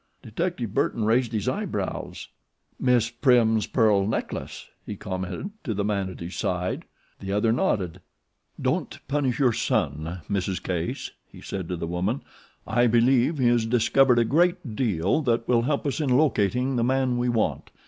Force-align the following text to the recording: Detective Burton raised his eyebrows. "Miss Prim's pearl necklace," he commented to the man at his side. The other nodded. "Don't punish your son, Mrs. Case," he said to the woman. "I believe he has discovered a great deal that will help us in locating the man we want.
Detective 0.23 0.73
Burton 0.73 1.05
raised 1.05 1.31
his 1.31 1.47
eyebrows. 1.47 2.29
"Miss 2.79 3.11
Prim's 3.11 3.67
pearl 3.67 4.07
necklace," 4.07 4.65
he 4.83 4.95
commented 4.95 5.51
to 5.63 5.75
the 5.75 5.83
man 5.85 6.09
at 6.09 6.21
his 6.21 6.35
side. 6.35 6.85
The 7.19 7.31
other 7.31 7.51
nodded. 7.51 7.99
"Don't 8.59 8.97
punish 9.07 9.37
your 9.37 9.53
son, 9.53 10.21
Mrs. 10.27 10.63
Case," 10.63 11.11
he 11.31 11.39
said 11.39 11.69
to 11.69 11.75
the 11.75 11.85
woman. 11.85 12.21
"I 12.65 12.87
believe 12.87 13.37
he 13.37 13.47
has 13.49 13.67
discovered 13.67 14.17
a 14.17 14.25
great 14.25 14.75
deal 14.75 15.21
that 15.21 15.47
will 15.47 15.61
help 15.61 15.85
us 15.85 16.01
in 16.01 16.09
locating 16.09 16.77
the 16.77 16.83
man 16.83 17.19
we 17.19 17.29
want. 17.29 17.69